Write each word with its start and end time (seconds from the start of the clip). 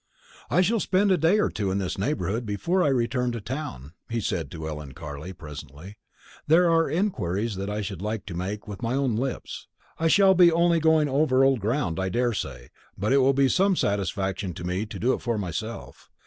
"I 0.49 0.61
shall 0.61 0.79
spend 0.79 1.11
a 1.11 1.15
day 1.17 1.37
or 1.39 1.51
two 1.51 1.69
in 1.69 1.77
this 1.77 1.95
neighbourhood 1.95 2.43
before 2.43 2.81
I 2.81 2.87
return 2.87 3.31
to 3.33 3.39
town," 3.39 3.93
he 4.09 4.19
said 4.19 4.49
to 4.49 4.67
Ellen 4.67 4.93
Carley 4.93 5.31
presently; 5.31 5.99
"there 6.47 6.71
are 6.71 6.89
inquiries 6.89 7.55
that 7.57 7.69
I 7.69 7.81
should 7.81 8.01
like 8.01 8.25
to 8.25 8.33
make 8.33 8.67
with 8.67 8.81
my 8.81 8.95
own 8.95 9.15
lips. 9.15 9.67
I 9.99 10.07
shall 10.07 10.33
be 10.33 10.51
only 10.51 10.79
going 10.79 11.07
over 11.07 11.43
old 11.43 11.59
ground, 11.59 11.99
I 11.99 12.09
daresay, 12.09 12.69
but 12.97 13.13
it 13.13 13.19
will 13.19 13.33
be 13.33 13.47
some 13.47 13.75
satisfaction 13.75 14.55
to 14.55 14.63
me 14.63 14.87
to 14.87 14.97
do 14.97 15.13
it 15.13 15.21
for 15.21 15.37
myself. 15.37 16.09